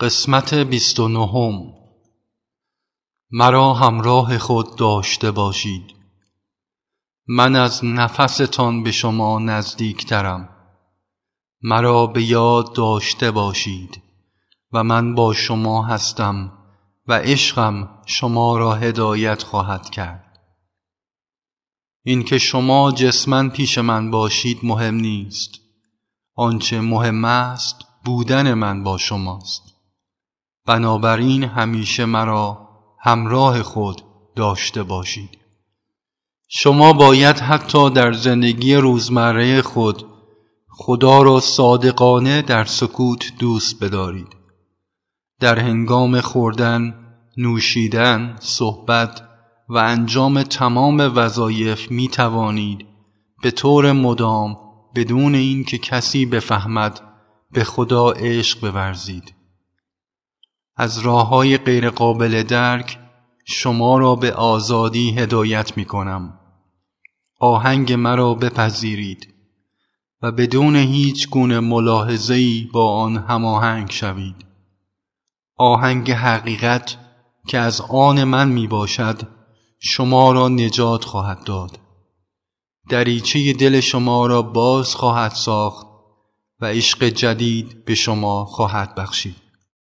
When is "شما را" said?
18.06-18.74, 63.44-64.14, 79.78-80.48, 83.80-84.42